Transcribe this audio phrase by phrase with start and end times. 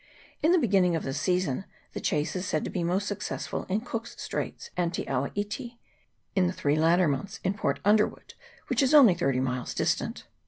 [0.41, 3.81] In the beginning of the season the chase is said to be most successful in
[3.81, 5.77] Cook's Straits and Te awa iti;
[6.35, 8.33] in the three latter months in Port Underwood,
[8.65, 10.25] which is only thirty miles distant.